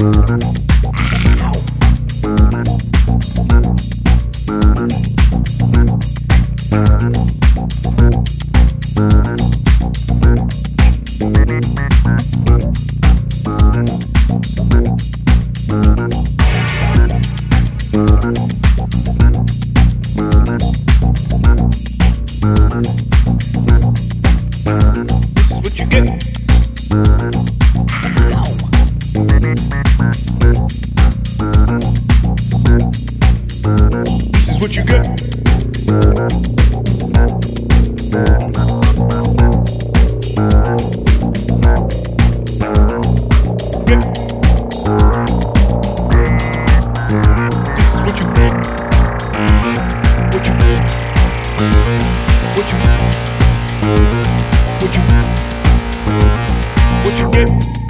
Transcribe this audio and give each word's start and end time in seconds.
Thank 0.00 0.42
you. 7.16 7.29
This 32.70 34.46
is 34.48 34.60
what 34.60 34.76
you 34.76 34.84
get. 34.84 35.02
Get. 43.86 44.04
This 47.74 47.88
is 47.90 48.00
what 48.06 48.16
you 48.20 48.26
get. 48.36 48.54
What 50.30 50.44
you 50.46 50.54
get. 50.60 50.86
What 52.54 52.66
you 52.70 52.78
get. 52.86 53.02
What 54.78 54.94
you 54.94 55.02
get. 55.08 55.30
What 57.02 57.14
you 57.18 57.26
get. 57.32 57.89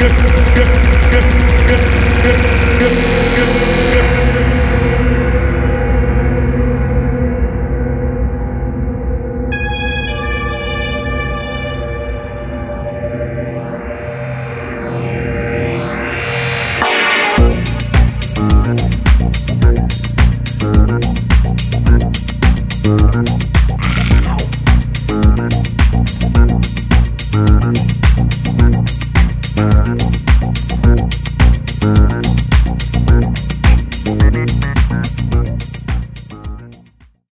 Música 0.00 0.49